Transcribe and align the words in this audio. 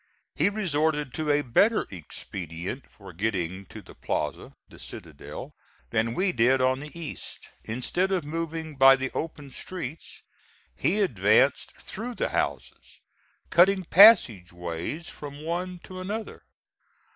He 0.33 0.49
resorted 0.49 1.13
to 1.13 1.29
a 1.29 1.43
better 1.43 1.85
expedient 1.91 2.89
for 2.89 3.13
getting 3.13 3.67
to 3.67 3.83
the 3.83 3.93
plaza 3.93 4.55
the 4.67 4.79
citadel 4.79 5.53
than 5.91 6.15
we 6.15 6.31
did 6.31 6.59
on 6.59 6.79
the 6.79 6.99
east. 6.99 7.47
Instead 7.65 8.11
of 8.11 8.23
moving 8.23 8.75
by 8.77 8.95
the 8.95 9.11
open 9.13 9.51
streets, 9.51 10.23
he 10.75 11.01
advanced 11.01 11.73
through 11.77 12.15
the 12.15 12.29
houses, 12.29 12.99
cutting 13.51 13.83
passageways 13.83 15.07
from 15.07 15.43
one 15.43 15.77
to 15.83 15.99
another. 15.99 16.41